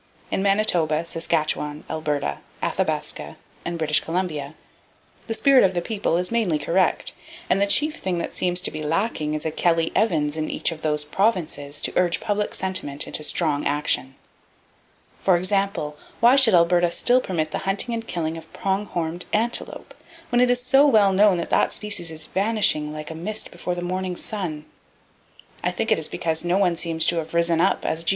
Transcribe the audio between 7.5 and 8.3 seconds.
and the chief thing